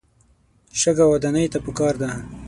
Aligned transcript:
شګه 0.81 1.05
ودانۍ 1.11 1.45
ته 1.53 1.59
پکار 1.65 1.93
ده. 2.01 2.09